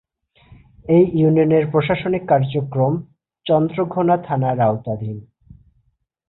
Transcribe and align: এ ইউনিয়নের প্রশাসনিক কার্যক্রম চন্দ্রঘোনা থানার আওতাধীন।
এ 0.89 0.99
ইউনিয়নের 1.13 1.63
প্রশাসনিক 1.71 2.23
কার্যক্রম 2.27 2.93
চন্দ্রঘোনা 3.45 4.15
থানার 4.17 4.57
আওতাধীন। 4.59 5.17